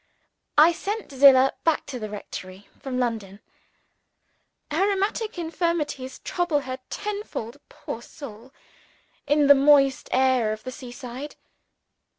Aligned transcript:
I 0.57 0.71
sent 0.71 1.11
Zillah 1.11 1.53
back 1.63 1.85
to 1.85 1.99
the 1.99 2.09
rectory 2.09 2.67
from 2.79 2.97
London. 2.97 3.39
Her 4.71 4.87
rheumatic 4.87 5.37
infirmities 5.37 6.17
trouble 6.23 6.61
her 6.61 6.79
tenfold, 6.89 7.57
poor 7.69 7.97
old 7.97 8.03
soul, 8.05 8.51
in 9.27 9.45
the 9.45 9.53
moist 9.53 10.09
air 10.11 10.53
of 10.53 10.63
the 10.63 10.71
seaside. 10.71 11.35